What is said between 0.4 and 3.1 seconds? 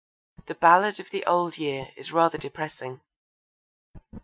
The Ballad of the Old Year is rather depressing.